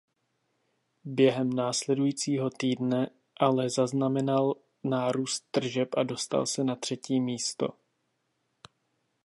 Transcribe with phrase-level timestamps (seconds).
[1.03, 3.09] Během následujícího týdne
[3.39, 7.67] ale zaznamenal nárůst tržeb a dostal se na třetí místo.